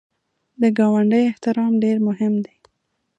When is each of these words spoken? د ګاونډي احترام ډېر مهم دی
د 0.61 0.63
ګاونډي 0.77 1.21
احترام 1.31 1.73
ډېر 1.83 1.97
مهم 2.07 2.33
دی 2.45 2.55